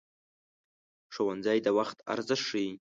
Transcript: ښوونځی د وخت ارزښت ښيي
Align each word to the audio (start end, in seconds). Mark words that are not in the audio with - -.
ښوونځی 1.13 1.57
د 1.65 1.67
وخت 1.77 1.97
ارزښت 2.13 2.45
ښيي 2.49 2.71